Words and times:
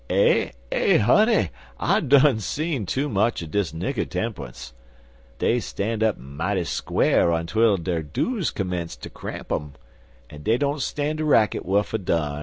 "Eh 0.09 0.49
eh, 0.71 0.97
honey! 0.97 1.51
I 1.79 1.99
done 1.99 2.39
see 2.39 2.83
too 2.85 3.07
much 3.07 3.43
er 3.43 3.45
dis 3.45 3.71
nigger 3.71 4.03
tempunce. 4.09 4.73
Dey 5.37 5.59
stan' 5.59 6.01
up 6.01 6.17
mighty 6.17 6.63
squar' 6.63 7.29
ontwell 7.31 7.77
dere 7.77 8.01
dues 8.01 8.49
commence 8.49 8.95
ter 8.95 9.09
cramp 9.09 9.51
um, 9.51 9.73
an' 10.27 10.41
dey 10.41 10.57
don't 10.57 10.81
stan' 10.81 11.17
de 11.17 11.23
racket 11.23 11.67
wuf 11.67 11.93
a 11.93 11.99
durn. 11.99 12.39